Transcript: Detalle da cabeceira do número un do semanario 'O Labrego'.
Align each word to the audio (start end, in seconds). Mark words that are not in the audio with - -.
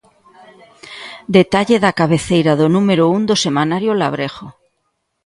Detalle 1.37 1.77
da 1.85 1.95
cabeceira 1.99 2.51
do 2.59 2.67
número 2.75 3.03
un 3.15 3.21
do 3.29 3.35
semanario 3.45 3.91
'O 3.93 3.97
Labrego'. 4.01 4.49